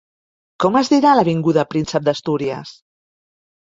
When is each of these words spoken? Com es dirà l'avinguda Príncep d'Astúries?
Com 0.65 0.77
es 0.79 0.89
dirà 0.95 1.13
l'avinguda 1.21 1.69
Príncep 1.77 2.11
d'Astúries? 2.11 2.77